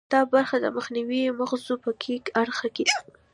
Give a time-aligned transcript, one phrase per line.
[0.13, 2.97] دا برخه د مخنیو مغزو په کیڼ اړخ کې ده